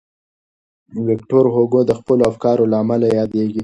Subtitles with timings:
[1.07, 3.59] ویکټور هوګو د خپلو افکارو له امله یادېږي.